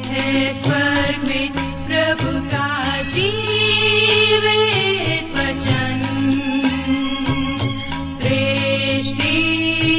[0.00, 1.52] है स्वर्ग में
[1.86, 2.72] प्रभु का
[5.32, 5.98] वचन।
[8.06, 9.32] सृष्टि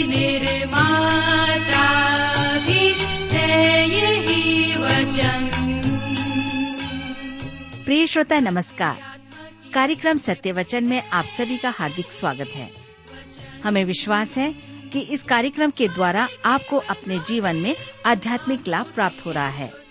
[0.09, 1.87] निर्माता
[2.57, 2.93] भी
[3.37, 5.49] है यही वचन।
[7.85, 9.19] प्रिय श्रोता, नमस्कार।
[9.73, 12.71] कार्यक्रम सत्य वचन में आप सभी का हार्दिक स्वागत है।
[13.63, 14.53] हमें विश्वास है
[14.93, 17.75] कि इस कार्यक्रम के द्वारा आपको अपने जीवन में
[18.05, 19.82] आध्यात्मिक लाभ प्राप्त हो रहा है।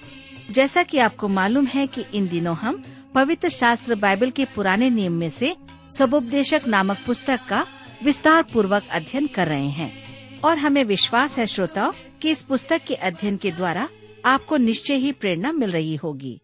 [0.53, 2.85] जैसा कि आपको मालूम है कि इन दिनों हम
[3.15, 5.57] पवित्र शास्त्र बाइबल के पुराने नियम में से
[5.99, 7.67] सबोपदेशक नामक पुस्तक का
[8.05, 10.03] विस्तार पूर्वक अध्ययन कर रहे हैं।
[10.41, 13.89] और हमें विश्वास है, श्रोताओ, कि इस पुस्तक के अध्ययन के द्वारा
[14.25, 16.41] आपको निश्चय ही प्रेरणा मिल रही होगी।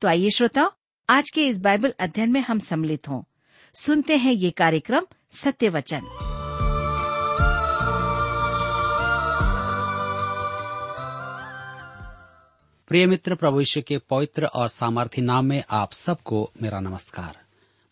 [0.00, 0.72] तो आइए, श्रोताओ,
[1.10, 3.22] आज के इस बाइबल अध्ययन में हम सम्मिलित हों।
[3.74, 5.02] सुनते हैं ये कार्यक्रम
[5.32, 6.02] सत्य वचन।
[12.88, 17.38] प्रिय मित्र, प्रभु यीशु के पवित्र और सामर्थ्य नाम में आप सबको मेरा नमस्कार।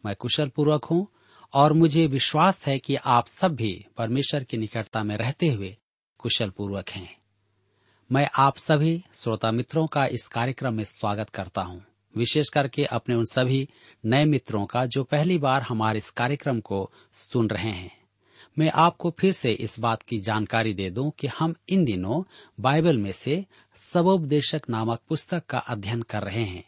[0.06, 1.06] मैं कुशल पूर्वक हूँ
[1.54, 5.76] और मुझे विश्वास है कि आप सब भी परमेश्वर की निकटता में रहते हुए
[6.18, 7.16] कुशल पूर्वक हैं।
[8.12, 11.84] मैं आप सभी श्रोता मित्रों का इस कार्यक्रम में स्वागत करता हूँ।
[12.16, 13.68] विशेष करके अपने उन सभी
[14.04, 18.03] नए मित्रों का जो पहली बार हमारे इस कार्यक्रम को सुन रहे हैं।
[18.58, 22.22] मैं आपको फिर से इस बात की जानकारी दे दूँ कि हम इन दिनों
[22.60, 23.44] बाइबल में से
[23.76, 26.64] सबोपदेशक नामक पुस्तक का अध्ययन कर रहे हैं।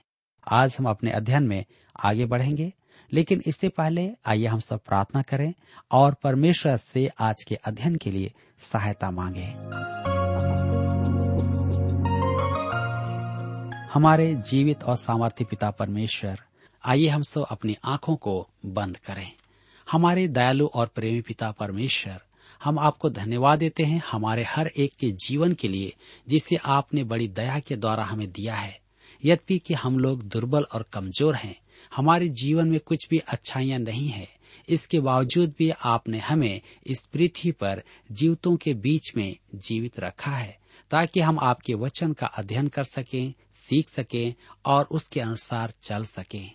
[0.52, 1.64] आज हम अपने अध्ययन में
[2.04, 2.72] आगे बढ़ेंगे,
[3.12, 5.54] लेकिन इससे पहले आइए हम सब प्रार्थना करें
[5.90, 9.46] और परमेश्वर से आज के अध्ययन के लिए सहायता मांगे।
[13.94, 16.40] हमारे जीवित और सामर्थ्य पिता परमेश्वर,
[16.84, 19.32] आइए हम सब अपनी आँखों को बंद करें।
[19.90, 22.20] हमारे दयालु और प्रेमी पिता परमेश्वर,
[22.64, 25.92] हम आपको धन्यवाद देते हैं हमारे हर एक के जीवन के लिए,
[26.28, 28.78] जिसे आपने बड़ी दया के द्वारा हमें दिया है।
[29.24, 31.56] यद्यपि कि हम लोग दुर्बल और कमज़ोर हैं,
[31.96, 34.28] हमारे जीवन में कुछ भी अच्छाइयाँ नहीं है,
[34.68, 37.82] इसके बावजूद भी आपने हमें इस पृथ्वी पर
[38.12, 40.58] जीवतों के बीच में जीवित रखा है,
[40.90, 44.34] ताकि हम आपके वचन का अध्ययन कर सकें, सीख सकें
[44.64, 46.52] और उसके अनुसार चल सकें।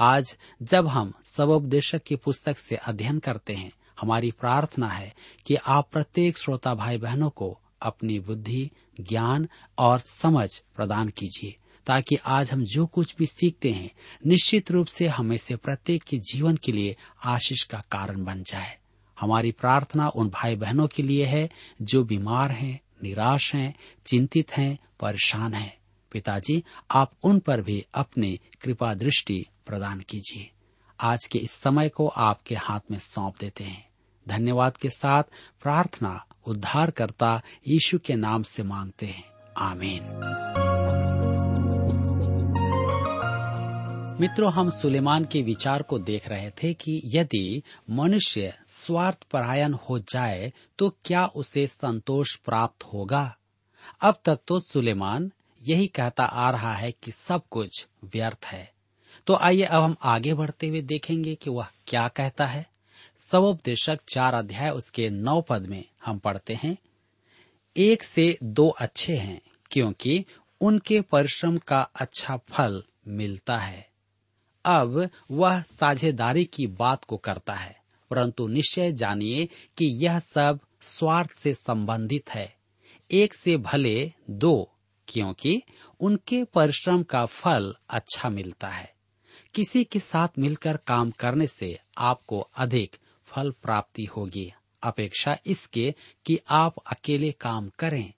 [0.00, 5.14] आज जब हम सबोपदेशक की पुस्तक से अध्ययन करते हैं, हमारी प्रार्थना है
[5.46, 8.70] कि आप प्रत्येक श्रोता भाई बहनों को अपनी बुद्धि,
[9.00, 9.48] ज्ञान
[9.78, 13.90] और समझ प्रदान कीजिए, ताकि आज हम जो कुछ भी सीखते हैं,
[14.26, 18.78] निश्चित रूप से हमें से प्रत्येक के जीवन के लिए आशीष का कारण बन जाए।
[19.20, 21.50] हमारी प्रार्थना उन भाई बहनों के लिए है
[21.82, 23.74] जो बीमार हैं, निराश हैं,
[24.06, 25.78] चिंतित हैं, परेशान हैं।
[26.12, 30.50] पिताजी, आप उन पर भी अपनी कृपा दृष्टि प्रदान कीजिए।
[31.00, 33.88] आज के इस समय को आपके हाथ में सौंप देते हैं।
[34.28, 35.22] धन्यवाद के साथ
[35.62, 39.24] प्रार्थना उद्धारकर्ता यीशु के नाम से मांगते हैं।
[39.58, 40.02] आमीन।
[44.20, 49.98] मित्रों, हम सुलेमान के विचार को देख रहे थे कि यदि मनुष्य स्वार्थ परायण हो
[49.98, 53.36] जाए तो क्या उसे संतोष प्राप्त होगा?
[54.00, 58.72] अब तक तो सुलेमान यही कहता आ रहा है कि सब कुछ व्यर्थ है।
[59.26, 62.66] तो आइए अब हम आगे बढ़ते हुए देखेंगे कि वह क्या कहता है।
[63.28, 66.76] सबोपदेशक चार अध्याय उसके नौ पद में हम पढ़ते हैं।
[67.76, 69.40] एक से दो अच्छे हैं,
[69.70, 70.24] क्योंकि
[70.60, 73.86] उनके परिश्रम का अच्छा फल मिलता है।
[74.64, 77.76] अब वह साझेदारी की बात को करता है,
[78.10, 82.54] परंतु निश्चय जानिए कि यह सब स्वार्थ से संबंधित है।
[83.10, 84.72] एक से भले दो,
[85.08, 85.60] क्योंकि
[86.00, 88.90] उनके परिश्रम का फल अच्छा मिलता है।
[89.54, 95.94] किसी के साथ मिलकर काम करने से आपको अधिक फल प्राप्ति होगी। अपेक्षा इसके
[96.26, 98.12] कि आप अकेले काम करें।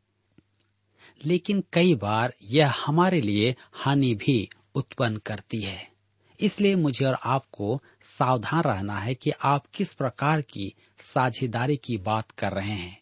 [1.24, 5.90] लेकिन कई बार यह हमारे लिए हानि भी उत्पन्न करती है।
[6.40, 7.82] इसलिए मुझे और आपको
[8.18, 13.00] सावधान रहना है कि आप किस प्रकार की साझेदारी की बात कर रहे हैं।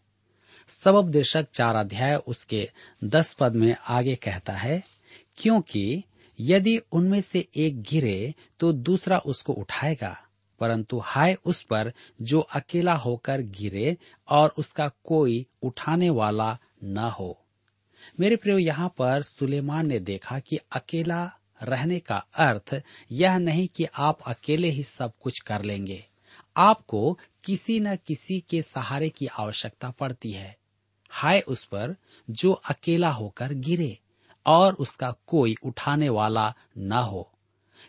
[0.85, 2.71] सबब देशक चार अध्याय उसके
[3.05, 4.83] दस पद में आगे कहता है,
[5.37, 6.03] क्योंकि
[6.43, 10.29] यदि उनमें से एक गिरे तो दूसरा उसको उठाएगा।
[10.61, 11.93] परंतु हाय उस पर
[12.23, 13.97] जो अकेला होकर गिरे
[14.29, 17.45] और उसका कोई उठाने वाला न हो।
[18.21, 23.85] मेरे प्रियो, यहाँ पर सुलेमान ने देखा कि अकेला रहने का अर्थ यह नहीं कि
[23.85, 26.05] आप अकेले ही सब कुछ कर लेंगे।
[26.57, 30.57] आपको किसी न किसी के सहारे की आवश्यकता पड़ती है।
[31.09, 31.97] हाय उस पर
[32.31, 33.99] जो अकेला होकर गिरे।
[34.47, 37.33] और उसका कोई उठाने वाला न हो।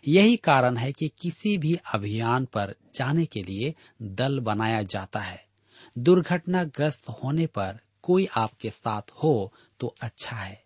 [0.08, 5.44] यही कारण है कि किसी भी अभियान पर जाने के लिए दल बनाया जाता है।
[5.98, 10.64] दुर्घटनाग्रस्त होने पर कोई आपके साथ हो तो अच्छा है।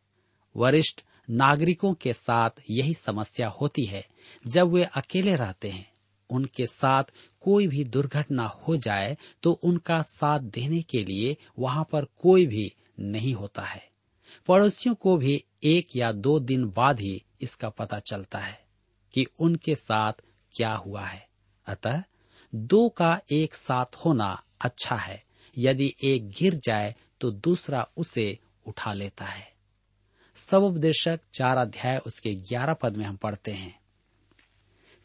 [0.56, 1.00] वरिष्ठ
[1.30, 4.06] नागरिकों के साथ यही समस्या होती है।
[4.46, 5.90] जब वे अकेले रहते हैं,
[6.30, 7.04] उनके साथ
[7.40, 12.72] कोई भी दुर्घटना हो जाए तो उनका साथ देने के लिए वहाँ पर कोई भी
[13.00, 13.87] नहीं होता है।
[14.48, 18.58] पड़ोसियों को भी एक या दो दिन बाद ही इसका पता चलता है
[19.14, 20.12] कि उनके साथ
[20.54, 21.26] क्या हुआ है।
[21.66, 22.02] अतः
[22.52, 24.30] दो का एक साथ होना
[24.60, 25.22] अच्छा है।
[25.56, 29.46] यदि एक गिर जाए तो दूसरा उसे उठा लेता है।
[30.36, 33.78] सब उपदेशक चार अध्याय उसके ग्यारह पद में हम पढ़ते हैं।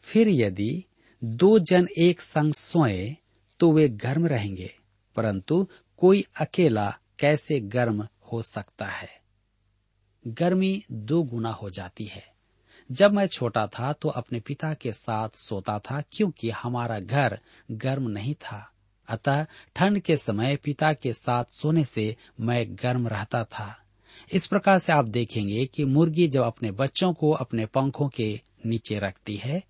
[0.08, 0.84] फिर यदि
[1.22, 3.16] दो जन एक संग सोए
[3.60, 4.70] तो वे गर्म रहेंगे,
[5.16, 5.66] परंतु
[5.98, 6.88] कोई अकेला
[7.18, 9.08] कैसे गर्म हो सकता है।
[10.24, 12.22] गर्मी दो गुना हो जाती है।
[12.90, 17.38] जब मैं छोटा था तो अपने पिता के साथ सोता था क्योंकि हमारा घर
[17.70, 18.70] गर्म नहीं था।
[19.08, 19.46] अतः
[19.76, 23.76] ठंड के समय पिता के साथ सोने से मैं गर्म रहता था।
[24.32, 28.98] इस प्रकार से आप देखेंगे कि मुर्गी जब अपने बच्चों को अपने पंखों के नीचे
[28.98, 29.62] रखती है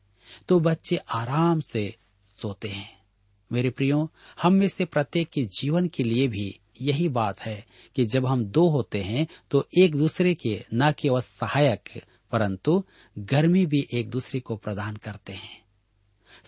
[0.49, 1.95] तो बच्चे आराम से
[2.29, 2.93] सोते हैं।
[3.51, 4.11] मेरे प्रियो,
[4.43, 7.65] हम में से प्रत्येक के जीवन के लिए भी यही बात है
[7.97, 11.88] कि जब हम दो होते हैं तो एक दूसरे के न केवल सहायक,
[12.32, 12.82] परंतु
[13.17, 15.62] गर्मी भी एक दूसरे को प्रदान करते हैं।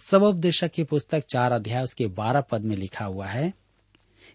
[0.03, 3.53] सबब देशक की पुस्तक चार अध्याय उसके बारह पद में लिखा हुआ है,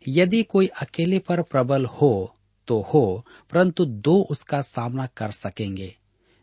[0.05, 2.35] यदि कोई अकेले पर प्रबल हो
[2.67, 5.95] तो हो, परंतु दो उसका सामना कर सकेंगे।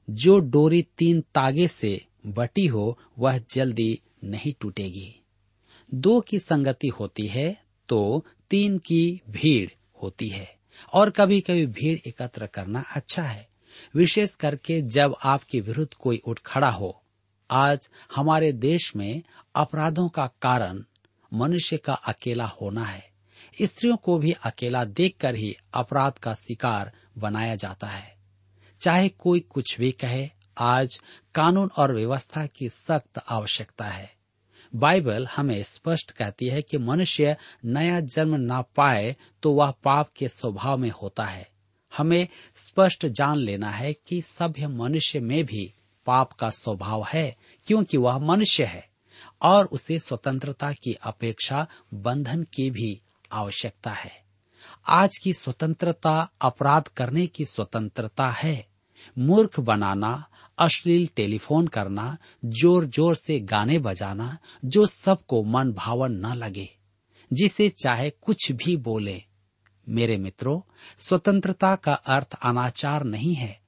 [0.08, 5.14] जो डोरी तीन तागे से बटी हो, वह जल्दी नहीं टूटेगी।
[5.92, 7.56] दो की संगति होती है
[7.88, 9.70] तो तीन की भीड़
[10.02, 10.56] होती है
[10.92, 13.48] और कभी कभी भीड़ एकत्र करना अच्छा है।
[13.94, 17.02] विशेष करके जब आपके विरुद्ध कोई उठ खड़ा हो,
[17.50, 19.22] आज हमारे देश में
[19.54, 20.84] अपराधों का कारण
[21.34, 23.10] मनुष्य का अकेला होना है।
[23.62, 28.16] स्त्रियों को भी अकेला देखकर ही अपराध का शिकार बनाया जाता है।
[28.80, 31.00] चाहे कोई कुछ भी कहे, आज
[31.34, 34.17] कानून और व्यवस्था की सख्त आवश्यकता है।
[34.74, 40.28] बाइबल हमें स्पष्ट कहती है कि मनुष्य नया जन्म ना पाए तो वह पाप के
[40.28, 41.48] स्वभाव में होता है।
[41.96, 45.74] हमें स्पष्ट जान लेना है कि सभ्य मनुष्य में भी
[46.06, 47.36] पाप का स्वभाव है,
[47.66, 48.88] क्योंकि वह मनुष्य है,
[49.42, 53.00] और उसे स्वतंत्रता की अपेक्षा बंधन की भी
[53.32, 54.22] आवश्यकता है।
[54.86, 58.66] आज की स्वतंत्रता अपराध करने की स्वतंत्रता है।
[59.18, 60.24] मूर्ख बनाना
[60.58, 66.68] अश्लील टेलीफोन करना ज़ोर ज़ोर से गाने बजाना, जो सबको मन भावन न लगे,
[67.32, 69.22] जिसे चाहे कुछ भी बोले।
[69.88, 70.60] मेरे मित्रों,
[70.98, 73.60] स्वतंत्रता का अर्थ अनाचार नहीं है।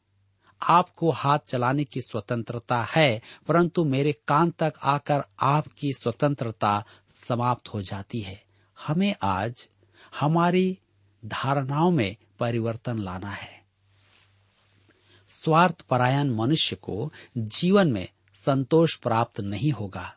[0.63, 6.85] आपको हाथ चलाने की स्वतंत्रता है, परंतु मेरे कान तक आकर आपकी स्वतंत्रता
[7.29, 8.43] समाप्त हो जाती है।
[8.87, 9.69] हमें आज
[10.21, 10.79] हमारी
[11.25, 13.60] धारणाओं में परिवर्तन लाना है।
[15.31, 20.13] स्वार्थ परायण मनुष्य को जीवन में संतोष प्राप्त नहीं होगा।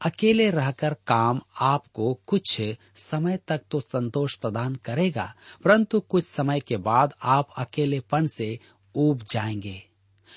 [0.00, 2.60] अकेले रहकर काम आपको कुछ
[2.96, 5.32] समय तक तो संतोष प्रदान करेगा,
[5.64, 8.58] परंतु कुछ समय के बाद आप अकेलेपन से
[8.94, 9.82] ऊब जाएँगे।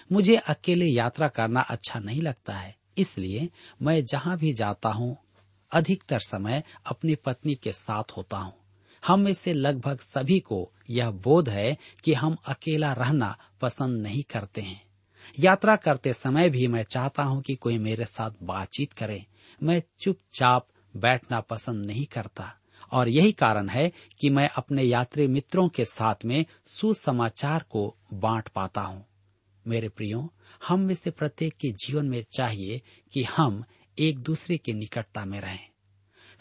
[0.10, 3.50] मुझे अकेले यात्रा करना अच्छा नहीं लगता है, इसलिए
[3.82, 5.16] मैं जहाँ भी जाता हूँ,
[5.72, 8.54] अधिकतर समय अपनी पत्नी के साथ होता हूँ।
[9.08, 14.24] हम में से लगभग सभी को यह बोध है कि हम अकेला रहना पसंद नहीं
[14.24, 14.84] करते हैं।
[15.40, 19.26] यात्रा करते समय भी मैं चाहता हूँ कि कोई मेरे साथ बातचीत करे।
[19.64, 22.54] मैं चुपचाप बैठना पसंद नहीं करता।
[22.92, 28.48] और यही कारण है कि मैं अपने यात्री मित्रों के साथ में सुसमाचार को बांट
[28.48, 29.06] पाता हूँ।
[29.68, 30.34] मेरे प्रियो,
[30.68, 32.82] हम में से प्रत्येक के जीवन में चाहिए
[33.14, 33.64] कि हम
[34.00, 35.70] एक दूसरे के निकटता में रहें।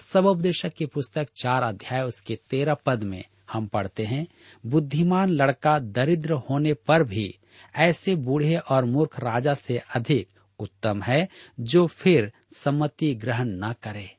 [0.00, 4.26] सबोपदेशक की पुस्तक चार अध्याय, उसके तेरह पद में हम पढ़ते हैं,
[4.66, 7.38] बुद्धिमान लड़का दरिद्र होने पर भी
[7.76, 11.28] ऐसे बूढ़े और मूर्ख राजा से अधिक उत्तम है,
[11.60, 14.16] जो फिर सम्मति ग्रहण न करे।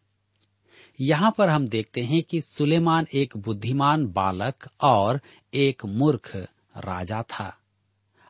[1.00, 5.20] यहाँ पर हम देखते हैं कि सुलेमान एक बुद्धिमान बालक और
[5.54, 6.36] एक मूर्ख
[6.78, 7.58] राजा था।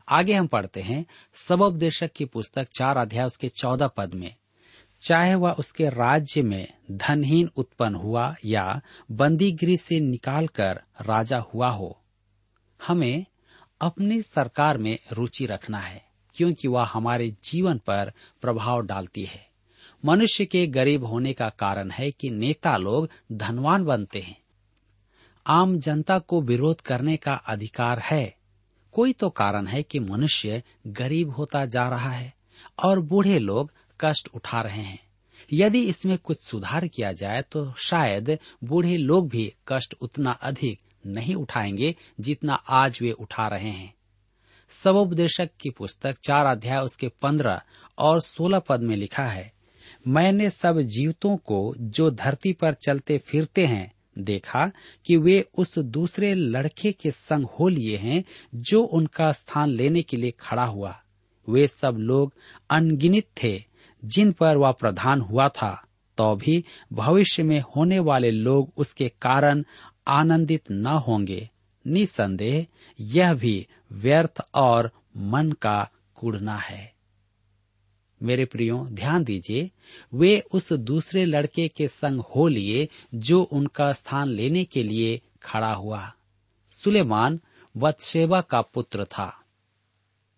[0.10, 4.36] आगे हम पढ़ते हैं सबोपदेशक की पुस्तक चार अध्याय, उसके चौदह पद में
[5.02, 12.02] चाहे वह उसके राज्य में धनहीन उत्पन्न हुआ या बंदीगिरी से निकालकर राजा हुआ हो,
[12.88, 13.26] हमें
[13.82, 18.12] अपनी सरकार में रुचि रखना है, क्योंकि वह हमारे जीवन पर
[18.42, 19.48] प्रभाव डालती है।
[20.06, 24.38] मनुष्य के गरीब होने का कारण है कि नेता लोग धनवान बनते हैं।
[25.48, 28.38] आम जनता को विरोध करने का अधिकार है।
[28.92, 32.34] कोई तो कारण है कि मनुष्य गरीब होता जा रहा है
[32.84, 35.00] और बूढ़े लोग कष्ट उठा रहे हैं।
[35.54, 41.36] यदि इसमें कुछ सुधार किया जाए तो शायद बूढ़े लोग भी कष्ट उतना अधिक नहीं
[41.36, 43.94] उठाएँगे जितना आज वे उठा रहे हैं।
[44.70, 47.62] सबोपदेशक की पुस्तक चार अध्याय उसके पंद्रह
[47.98, 49.52] और सोलह पद में लिखा है,
[50.08, 54.72] मैंने सब जीवतों को जो धरती पर चलते फिरते हैं, देखा
[55.06, 58.24] कि वे उस दूसरे लड़के के संग हो लिए हैं
[58.56, 61.02] जो उनका स्थान लेने के लिए खड़ा हुआ।
[61.48, 62.34] वे सब लोग
[62.70, 63.67] अनगिनित थे
[64.06, 65.84] जिन पर वह प्रधान हुआ था
[66.18, 69.64] तो भी भविष्य में होने वाले लोग उसके कारण
[70.08, 71.50] आनंदित न होंगे।
[71.88, 72.68] निसंदेह,
[73.00, 76.94] यह भी व्यर्थ और मन का कुड़ना है।
[78.24, 79.72] मेरे प्रियो, ध्यान दीजिए,
[80.14, 85.74] वे उस दूसरे लड़के के संग हो लिए जो उनका स्थान लेने के लिए खड़ा
[85.74, 86.14] हुआ।
[86.70, 87.40] सुलेमान
[87.78, 89.44] बदशेबा का पुत्र था।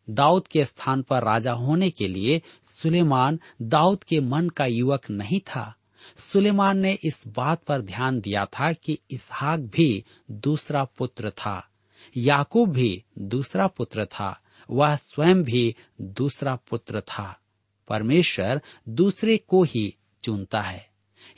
[0.10, 5.40] दाऊद के स्थान पर राजा होने के लिए सुलेमान दाऊद के मन का युवक नहीं
[5.40, 5.76] था।
[6.18, 11.70] सुलेमान ने इस बात पर ध्यान दिया था कि इसहाक भी दूसरा पुत्र था।
[12.18, 17.40] याकूब भी दूसरा पुत्र था। वह स्वयं भी दूसरा पुत्र था।
[17.88, 20.90] परमेश्वर दूसरे को ही चुनता है।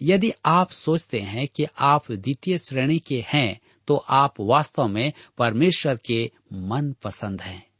[0.01, 5.97] यदि आप सोचते हैं कि आप द्वितीय श्रेणी के हैं तो आप वास्तव में परमेश्वर
[5.97, 7.70] के मन पसंद हैं।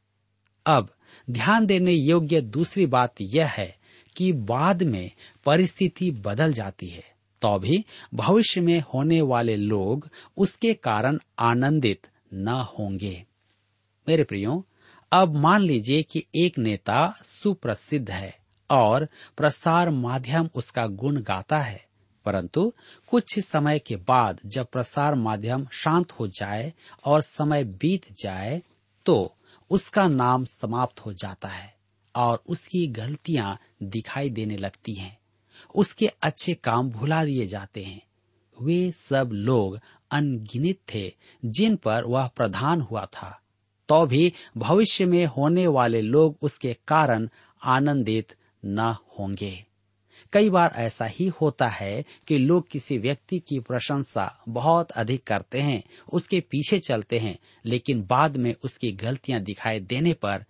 [0.65, 0.89] अब
[1.29, 3.75] ध्यान देने योग्य दूसरी बात यह है
[4.15, 5.11] कि बाद में
[5.45, 7.03] परिस्थिति बदल जाती है
[7.41, 13.25] तो भी भविष्य में होने वाले लोग उसके कारण आनंदित न होंगे।
[14.07, 14.65] मेरे प्रियो,
[15.11, 18.33] अब मान लीजिए कि एक नेता सुप्रसिद्ध है
[18.69, 21.85] और प्रसार माध्यम उसका गुण गाता है,
[22.25, 22.73] परंतु
[23.09, 26.73] कुछ समय के बाद जब प्रसार माध्यम शांत हो जाए
[27.05, 28.61] और समय बीत जाए
[29.05, 29.35] तो
[29.71, 31.75] उसका नाम समाप्त हो जाता है
[32.15, 35.19] और उसकी गलतियाँ दिखाई देने लगती हैं।
[35.75, 38.01] उसके अच्छे काम भुला दिए जाते हैं।
[38.61, 39.79] वे सब लोग
[40.11, 43.41] अनगिनित थे, जिन पर वह प्रधान हुआ था।
[43.87, 47.29] तो भी भविष्य में होने वाले लोग उसके कारण
[47.63, 48.35] आनंदित
[48.65, 49.65] न होंगे।
[50.33, 55.61] कई बार ऐसा ही होता है कि लोग किसी व्यक्ति की प्रशंसा बहुत अधिक करते
[55.61, 55.83] हैं,
[56.13, 60.45] उसके पीछे चलते हैं, लेकिन बाद में उसकी गलतियाँ दिखाई देने पर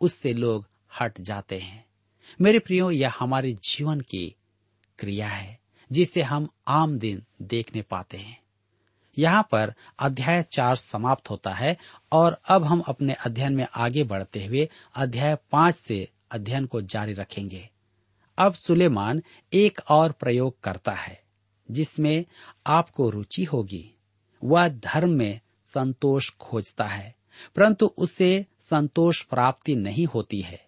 [0.00, 0.68] उससे लोग
[1.00, 1.86] हट जाते हैं।
[2.40, 4.36] मेरे प्रियो, यह हमारे जीवन की
[4.98, 5.58] क्रिया है,
[5.92, 8.42] जिसे हम आम दिन देखने पाते हैं।
[9.18, 11.76] यहाँ पर अध्याय चार समाप्त होता है,
[12.12, 17.12] और अब हम अपने अध्ययन में आगे बढ़ते हुए अध्याय पाँच से अध्ययन को जारी
[17.12, 17.70] रखेंगे।
[18.38, 21.22] अब सुलेमान एक और प्रयोग करता है,
[21.70, 22.24] जिसमें
[22.66, 23.94] आपको रुचि होगी।
[24.44, 27.14] वह धर्म में संतोष खोजता है,
[27.56, 30.66] परंतु उसे संतोष प्राप्ति नहीं होती है।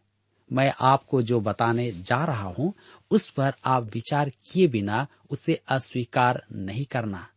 [0.53, 2.75] मैं आपको जो बताने जा रहा हूँ,
[3.11, 7.29] उस पर आप विचार किए बिना उसे अस्वीकार नहीं करना।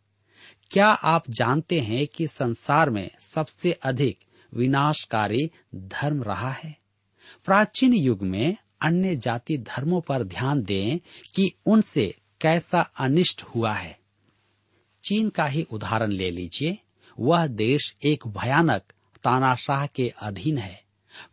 [0.72, 4.20] क्या आप जानते हैं कि संसार में सबसे अधिक
[4.54, 6.78] विनाशकारी धर्म रहा है?
[7.46, 11.00] प्राचीन युग में अन्य जाति धर्मों पर ध्यान दें
[11.36, 14.00] कि उनसे कैसा अनिष्ट हुआ है।
[15.04, 16.78] चीन का ही उदाहरण ले लीजिए।
[17.20, 18.82] वह देश एक भयानक,
[19.24, 20.84] तानाशाह के अधीन है,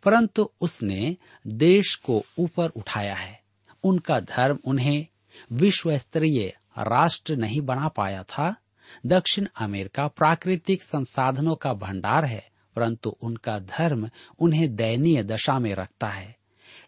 [0.03, 3.41] परंतु उसने देश को ऊपर उठाया है।
[3.83, 5.07] उनका धर्म उन्हें
[5.51, 8.55] विश्व स्तरीय राष्ट्र नहीं बना पाया था।
[9.05, 16.07] दक्षिण अमेरिका प्राकृतिक संसाधनों का भंडार है, परंतु उनका धर्म उन्हें दयनीय दशा में रखता
[16.07, 16.38] है।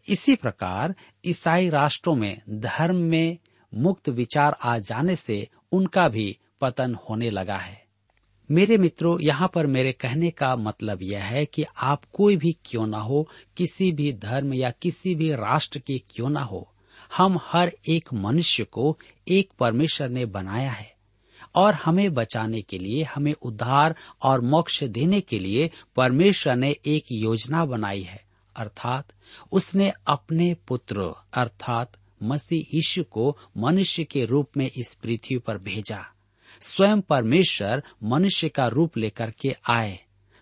[0.07, 0.95] इसी प्रकार
[1.25, 3.37] ईसाई राष्ट्रों में धर्म में
[3.73, 7.81] मुक्त विचार आ जाने से उनका भी पतन होने लगा है।
[8.51, 12.87] मेरे मित्रों, यहाँ पर मेरे कहने का मतलब यह है कि आप कोई भी क्यों
[12.87, 16.67] ना हो, किसी भी धर्म या किसी भी राष्ट्र के क्यों ना हो,
[17.17, 18.97] हम हर एक मनुष्य को
[19.27, 20.93] एक परमेश्वर ने बनाया है
[21.55, 27.05] और हमें बचाने के लिए, हमें उद्धार और मोक्ष देने के लिए परमेश्वर ने एक
[27.11, 29.13] योजना बनाई है। अर्थात
[29.51, 31.91] उसने अपने पुत्र, अर्थात
[32.23, 36.05] मसीह यीशु को मनुष्य के रूप में इस पृथ्वी पर भेजा।
[36.61, 39.99] स्वयं परमेश्वर मनुष्य का रूप लेकर के आए,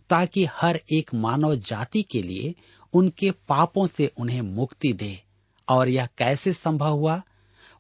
[0.10, 2.56] ताकि हर एक मानव जाति के लिए
[2.94, 5.24] उनके पापों से उन्हें मुक्ति दे।
[5.70, 7.22] और यह कैसे संभव हुआ?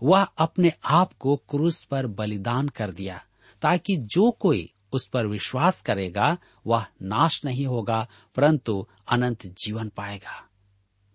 [0.03, 3.25] वह अपने आप को क्रूस पर बलिदान कर दिया,
[3.61, 10.47] ताकि जो कोई उस पर विश्वास करेगा, वह नाश नहीं होगा, परंतु अनंत जीवन पाएगा।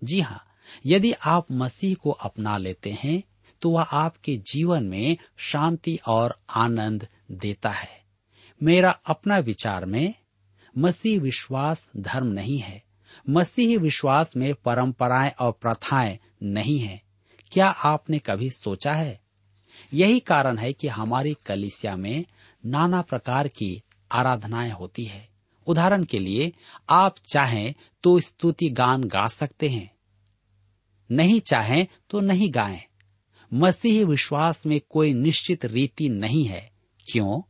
[0.05, 0.45] जी हाँ
[0.87, 3.23] यदि आप मसीह को अपना लेते हैं
[3.63, 8.05] तो वह आपके जीवन में शांति और आनंद देता है।
[8.63, 10.15] मेरा अपना विचार में,
[10.79, 12.83] मसीह विश्वास धर्म नहीं है।
[13.31, 17.03] मसीह विश्वास में परंपराएँ और प्रथाएँ नहीं है।
[17.53, 19.21] क्या आपने कभी सोचा है?
[19.95, 22.25] यही कारण है कि हमारी कलिसिया में
[22.67, 25.29] नाना प्रकार की आराधनाएँ होती है।
[25.67, 26.53] उदाहरण के लिए,
[26.91, 29.95] आप चाहें तो स्तुति गान गा सकते हैं।
[31.11, 32.83] नहीं चाहें तो नहीं गाएँ।
[33.55, 36.73] मसीही विश्वास में कोई निश्चित रीति नहीं है।
[37.13, 37.41] क्यों?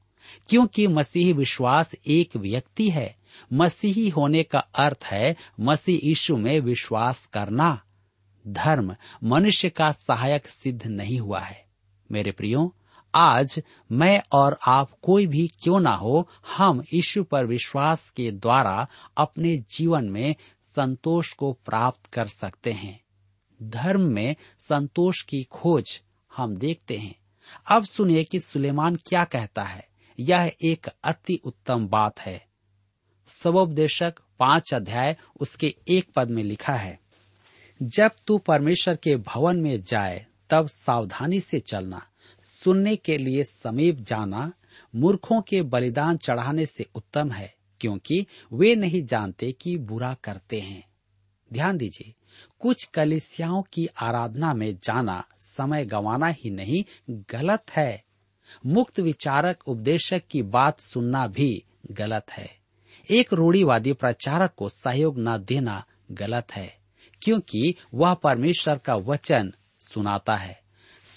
[0.49, 3.17] क्योंकि मसीही विश्वास एक व्यक्ति है।
[3.53, 7.83] मसीही होने का अर्थ है मसीह यीशु में विश्वास करना।
[8.47, 11.67] धर्म मनुष्य का सहायक सिद्ध नहीं हुआ है।
[12.13, 12.77] मेरे प्रियो
[13.15, 18.87] आज मैं और आप कोई भी क्यों ना हो, हम यीशु पर विश्वास के द्वारा
[19.17, 20.35] अपने जीवन में
[20.67, 23.01] संतोष को प्राप्त कर सकते हैं।
[23.63, 26.01] धर्म में संतोष की खोज
[26.37, 27.15] हम देखते हैं।
[27.71, 32.47] अब सुनिए कि सुलेमान क्या कहता है। यह एक अति उत्तम बात है।
[33.27, 37.01] सबोपदेशक पाँच अध्याय उसके एक पद में लिखा है,
[37.83, 42.07] जब तू परमेश्वर के भवन में जाए, तब सावधानी से चलना।
[42.55, 44.53] सुनने के लिए समीप जाना
[44.95, 50.85] मूर्खों के बलिदान चढ़ाने से उत्तम है, क्योंकि वे नहीं जानते कि बुरा करते हैं।
[51.53, 52.15] ध्यान दीजिए,
[52.61, 58.05] कुछ कलिसियाओं की आराधना में जाना समय गंवाना ही नहीं, गलत है।
[58.67, 62.49] मुक्त विचारक उपदेशक की बात सुनना भी गलत है।
[63.11, 66.79] एक रूढ़ीवादी प्रचारक को सहयोग न देना गलत है,
[67.23, 70.63] क्योंकि वह परमेश्वर का वचन सुनाता है।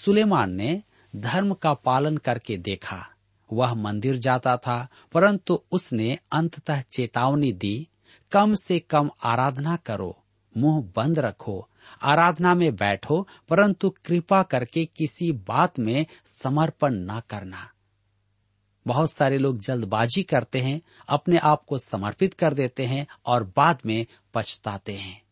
[0.04, 0.82] सुलेमान ने
[1.16, 3.08] धर्म का पालन करके देखा।
[3.52, 7.88] वह मंदिर जाता था, परंतु उसने अंततः चेतावनी दी,
[8.32, 10.24] कम से कम आराधना करो,
[10.56, 11.68] मुँह बंद रखो,
[12.02, 17.70] आराधना में बैठो, परंतु कृपा करके किसी बात में समर्पण न करना।
[18.86, 23.78] बहुत सारे लोग जल्दबाजी करते हैं, अपने आप को समर्पित कर देते हैं और बाद
[23.86, 25.22] में पछताते हैं।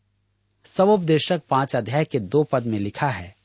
[0.65, 3.36] सबोपदेशक पाँच अध्याय के दो पद में लिखा है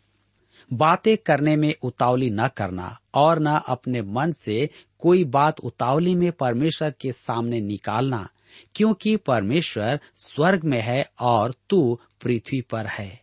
[0.72, 6.32] बातें करने में उतावली न करना और न अपने मन से कोई बात उतावली में
[6.32, 8.28] परमेश्वर के सामने निकालना,
[8.74, 13.22] क्योंकि परमेश्वर स्वर्ग में है और तू पृथ्वी पर है।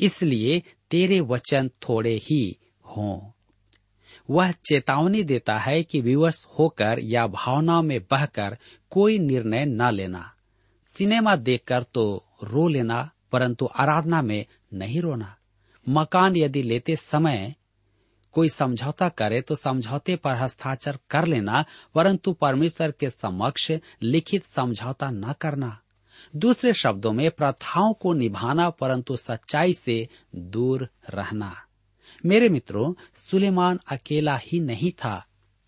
[0.00, 2.58] इसलिए तेरे वचन थोड़े ही
[2.96, 3.20] हों।
[4.30, 8.58] वह चेतावनी देता है कि विवश होकर या भावनाओं में बहकर
[8.90, 10.32] कोई निर्णय न लेना।
[10.98, 15.37] सिनेमा देखकर तो रो लेना, परंतु आराधना में नहीं रोना।
[15.88, 17.54] मकान यदि लेते समय
[18.32, 23.72] कोई समझौता करे तो समझौते पर हस्ताक्षर कर लेना, परंतु परमेश्वर के समक्ष
[24.02, 25.80] लिखित समझौता न करना।
[26.36, 31.56] दूसरे शब्दों में, प्रथाओं को निभाना, परंतु सच्चाई से दूर रहना।
[32.26, 35.26] मेरे मित्रों, सुलेमान अकेला ही नहीं था।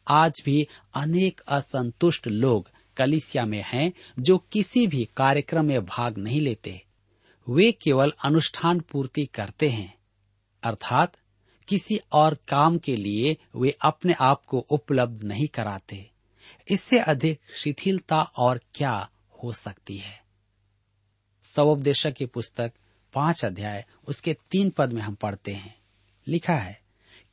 [0.08, 6.40] आज भी अनेक असंतुष्ट लोग कलिसिया में हैं, जो किसी भी कार्यक्रम में भाग नहीं
[6.40, 6.82] लेते।
[7.48, 9.99] वे केवल अनुष्ठान पूर्ति करते हैं।
[10.62, 11.16] अर्थात
[11.68, 16.10] किसी और काम के लिए वे अपने आप को उपलब्ध नहीं कराते।
[16.68, 19.10] इससे अधिक शिथिलता और क्या
[19.42, 20.22] हो सकती है?
[21.42, 22.72] सवोपदेशक की पुस्तक,
[23.14, 25.78] पाँच अध्याय, उसके तीन पद में हम पढ़ते हैं।
[26.28, 26.80] लिखा है,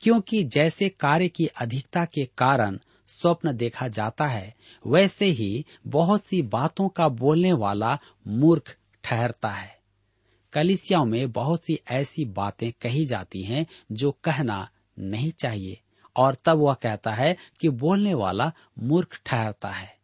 [0.02, 4.56] क्योंकि जैसे कार्य की अधिकता के कारण स्वप्न देखा जाता है,
[4.88, 9.77] वैसे ही बहुत सी बातों का बोलने वाला मूर्ख ठहरता है।
[10.54, 15.82] कलिसियाओं में बहुत सी ऐसी बातें कही जाती हैं जो कहना नहीं चाहिए।
[16.16, 19.98] और तब वह कहता है कि बोलने वाला मूर्ख ठहरता है।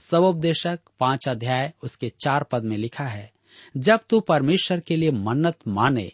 [0.00, 3.32] सबोपदेशक पाँच अध्याय उसके चार पद में लिखा है,
[3.76, 6.12] जब तू परमेश्वर के लिए मन्नत माने,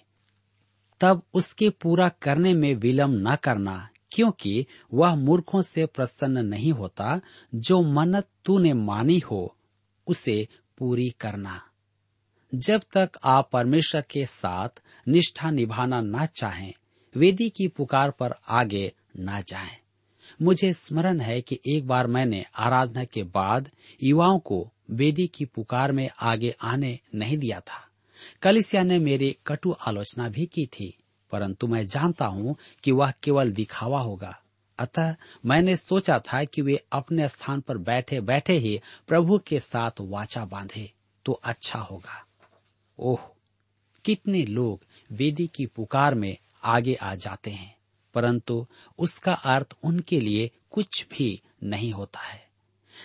[1.00, 7.20] तब उसके पूरा करने में विलम्ब न करना, क्योंकि वह मूर्खों से प्रसन्न नहीं होता।
[7.54, 9.56] जो मन्नत तूने मानी हो,
[10.06, 11.69] उसे पूरी करना।
[12.54, 14.68] जब तक आप परमेश्वर के साथ
[15.08, 16.72] निष्ठा निभाना न चाहें,
[17.16, 19.76] वेदी की पुकार पर आगे न जाएँ।
[20.42, 23.70] मुझे स्मरण है कि एक बार मैंने आराधना के बाद
[24.02, 27.88] युवाओं को वेदी की पुकार में आगे आने नहीं दिया था।
[28.42, 30.98] कलिसिया ने मेरी कटु आलोचना भी की थी,
[31.30, 34.40] परंतु मैं जानता हूँ कि वह केवल दिखावा होगा।
[34.78, 39.90] अतः मैंने सोचा था कि वे अपने स्थान पर बैठे बैठे ही प्रभु के साथ
[40.00, 40.92] वाचा बांधे
[41.24, 42.26] तो अच्छा होगा।
[43.00, 43.18] ओह,
[44.04, 44.80] कितने लोग
[45.12, 47.76] वेदी की पुकार में आगे आ जाते हैं,
[48.14, 48.66] परंतु
[48.98, 52.48] उसका अर्थ उनके लिए कुछ भी नहीं होता है।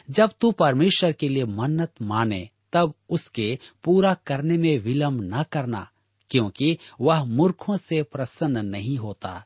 [0.09, 5.89] जब तू परमेश्वर के लिए मन्नत माने, तब उसके पूरा करने में विलंब न करना,
[6.29, 9.45] क्योंकि वह मूर्खों से प्रसन्न नहीं होता।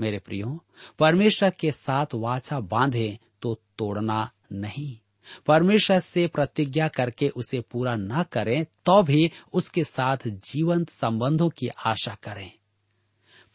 [0.00, 0.64] मेरे प्रियो,
[0.98, 4.98] परमेश्वर के साथ वाचा बांधे तो तोड़ना नहीं।
[5.46, 11.68] परमेश्वर से प्रतिज्ञा करके उसे पूरा न करें तो भी उसके साथ जीवंत संबंधों की
[11.68, 12.52] आशा करें।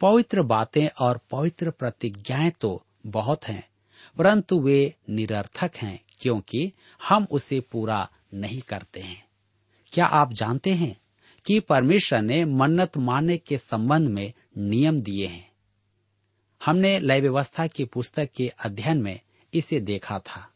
[0.01, 3.69] पवित्र बातें और पवित्र प्रतिज्ञाएँ तो बहुत हैं,
[4.17, 6.73] परंतु वे निरर्थक हैं, क्योंकि
[7.07, 9.27] हम उसे पूरा नहीं करते हैं।
[9.93, 11.01] क्या आप जानते हैं
[11.45, 15.51] कि परमेश्वर ने मन्नत मानने के संबंध में नियम दिए हैं?
[16.65, 19.19] हमने लय व्यवस्था की पुस्तक के अध्ययन में
[19.53, 20.48] इसे देखा था।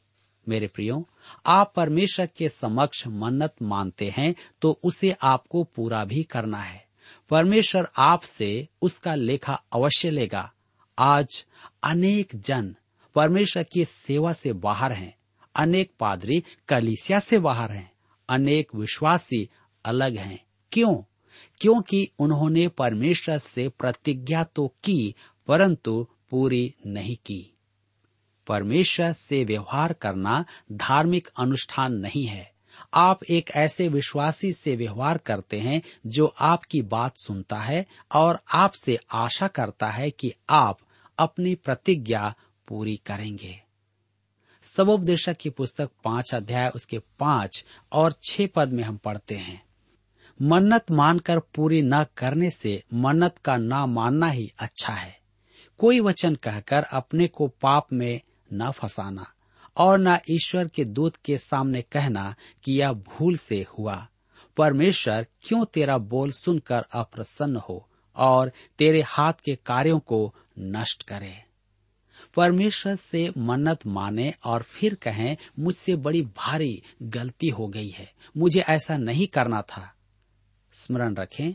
[0.50, 1.08] मेरे प्रियो,
[1.46, 6.86] आप परमेश्वर के समक्ष मन्नत मानते हैं तो उसे आपको पूरा भी करना है।
[7.30, 10.54] परमेश्वर आपसे उसका लेखा अवश्य लेगा।
[11.00, 11.46] आज
[11.84, 12.76] अनेक जन
[13.16, 15.18] परमेश्वर की सेवा से बाहर हैं।
[15.56, 17.92] अनेक पादरी कलिसिया से बाहर हैं।
[18.30, 19.50] अनेक विश्वासी
[19.86, 20.96] अलग हैं। क्यों?
[21.62, 25.16] क्योंकि उन्होंने परमेश्वर से प्रतिज्ञा तो की,
[25.48, 27.53] परंतु पूरी नहीं की।
[28.48, 32.54] परमेश्वर से व्यवहार करना धार्मिक अनुष्ठान नहीं है।
[32.94, 39.00] आप एक ऐसे विश्वासी से व्यवहार करते हैं जो आपकी बात सुनता है और आपसे
[39.12, 40.80] आशा करता है कि आप
[41.18, 42.36] अपनी प्रतिज्ञा
[42.68, 43.64] पूरी करेंगे।
[44.64, 49.64] सबोपदेशक की पुस्तक पाँच अध्याय उसके पाँच और छह पद में हम पढ़ते हैं।
[50.42, 55.20] मन्नत मानकर पूरी न करने से मन्नत का ना मानना ही अच्छा है।
[55.78, 58.22] कोई वचन कहकर अपने को पाप में
[58.54, 59.34] न फंसाना
[59.78, 64.08] और न ईश्वर के दूत के सामने कहना कि यह भूल से हुआ।
[64.58, 71.44] परमेश्वर, क्यों तेरा बोल सुनकर अप्रसन्न हो और तेरे हाथ के कार्यों को नष्ट करे?
[72.36, 78.60] परमेश्वर से मन्नत माने और फिर कहें, मुझसे बड़ी भारी गलती हो गई है। मुझे
[78.60, 79.94] ऐसा नहीं करना था।
[80.74, 81.52] स्मरण रखें,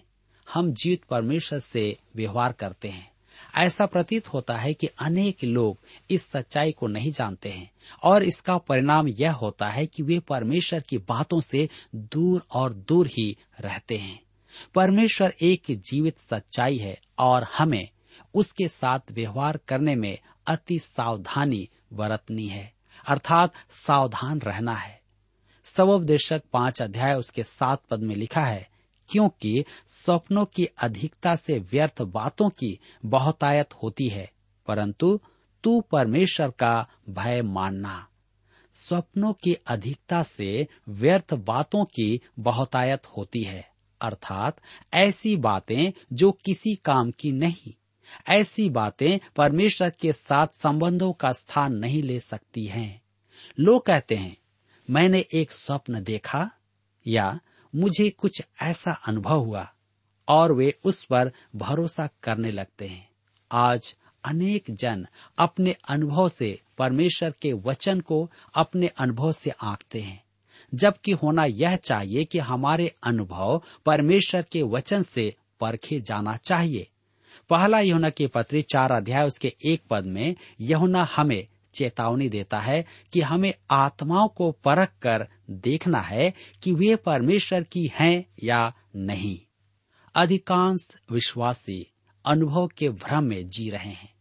[0.52, 3.12] हम जीवित परमेश्वर से व्यवहार करते हैं।
[3.56, 5.78] ऐसा प्रतीत होता है कि अनेक लोग
[6.10, 7.70] इस सच्चाई को नहीं जानते हैं
[8.02, 13.06] और इसका परिणाम यह होता है कि वे परमेश्वर की बातों से दूर और दूर
[13.06, 14.20] ही रहते हैं।
[14.74, 17.88] परमेश्वर एक जीवित सच्चाई है और हमें
[18.34, 22.72] उसके साथ व्यवहार करने में अति सावधानी बरतनी है,
[23.08, 25.00] अर्थात सावधान रहना है।
[25.64, 28.68] सवोपदेशक पाँच अध्याय उसके सात पद में लिखा है
[29.10, 34.30] क्योंकि स्वप्नों की अधिकता से व्यर्थ बातों की बहुतायत होती है,
[34.68, 35.20] परंतु
[35.64, 38.06] तू परमेश्वर का भय मानना।
[38.74, 43.68] स्वप्नों की अधिकता से व्यर्थ बातों की बहुतायत होती है,
[44.00, 44.60] अर्थात
[44.94, 47.72] ऐसी बातें जो किसी काम की नहीं,
[48.28, 53.02] ऐसी बातें परमेश्वर के साथ संबंधों का स्थान नहीं ले सकती हैं।
[53.58, 54.36] लोग कहते हैं,
[54.90, 56.50] मैंने एक स्वप्न देखा
[57.06, 57.38] या
[57.74, 59.72] मुझे कुछ ऐसा अनुभव हुआ
[60.28, 63.08] और वे उस पर भरोसा करने लगते हैं।
[63.52, 65.06] आज अनेक जन
[65.38, 70.24] अपने अनुभव से परमेश्वर के वचन को अपने अनुभव से आंकते हैं।
[70.74, 76.88] जबकि होना यह चाहिए कि हमारे अनुभव परमेश्वर के वचन से परखे जाना चाहिए।
[77.50, 81.46] पहला यहुना के पत्री चार अध्याय उसके एक पद में, यहुना हमें
[81.78, 87.90] चेतावनी देता है कि हमें आत्माओं को परख कर देखना है कि वे परमेश्वर की
[87.94, 89.40] हैं या नहीं।
[90.14, 91.86] अधिकांश विश्वासी
[92.24, 94.14] अनुभव के भ्रम में जी रहे हैं।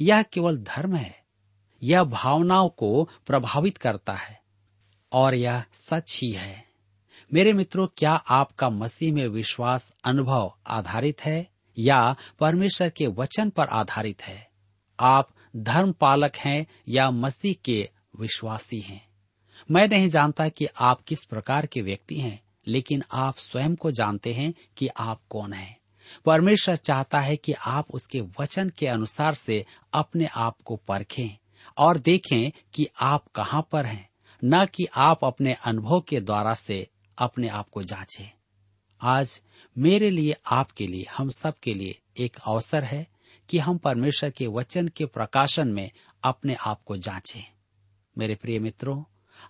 [0.00, 1.24] यह केवल धर्म है।
[1.82, 4.42] यह भावनाओं को प्रभावित करता है।
[5.12, 6.66] और यह सच ही है।
[7.32, 13.66] मेरे मित्रों, क्या आपका मसीह में विश्वास अनुभव आधारित है या परमेश्वर के वचन पर
[13.66, 14.50] आधारित है?
[15.00, 19.08] आप धर्म पालक हैं या मसीह के विश्वासी हैं।
[19.70, 24.34] मैं नहीं जानता कि आप किस प्रकार के व्यक्ति हैं, लेकिन आप स्वयं को जानते
[24.34, 25.78] हैं कि आप कौन हैं।
[26.24, 31.38] परमेश्वर चाहता है कि आप उसके वचन के अनुसार से अपने आप को परखें
[31.78, 34.08] और देखें कि आप कहाँ पर हैं,
[34.44, 36.88] न कि आप अपने अनुभव के द्वारा से
[37.18, 38.32] अपने आप को जांचें।
[39.02, 39.42] आज
[39.78, 43.15] मेरे लिए, आपके लिए, हम सब के लिए एक अवसर है
[43.48, 45.90] कि हम परमेश्वर के वचन के प्रकाशन में
[46.22, 47.52] अपने आप को जांचें।
[48.18, 49.04] मेरे प्रिय मित्रों,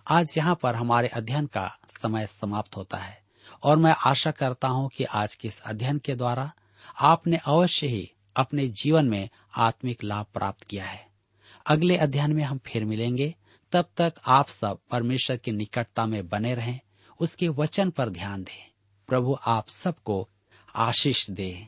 [0.07, 3.21] आज यहाँ पर हमारे अध्ययन का समय समाप्त होता है
[3.63, 6.51] और मैं आशा करता हूँ कि आज के इस अध्ययन के द्वारा
[7.01, 11.07] आपने अवश्य ही अपने जीवन में आत्मिक लाभ प्राप्त किया है।
[11.65, 13.35] अगले अध्ययन में हम फिर मिलेंगे।
[13.71, 16.79] तब तक आप सब परमेश्वर की निकटता में बने रहें,
[17.19, 18.71] उसके वचन पर ध्यान दें।
[19.07, 20.29] प्रभु आप सबको
[20.75, 21.67] आशीष दे।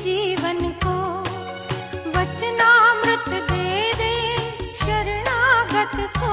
[0.00, 0.92] जीवन को
[2.10, 4.12] वचनामृत दे दे
[4.74, 6.32] शरणागत को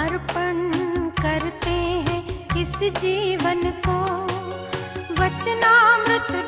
[0.00, 0.58] अर्पण
[1.22, 1.76] करते
[2.08, 2.20] हैं
[2.60, 3.96] इस जीवन को।
[5.20, 6.45] वचनामृत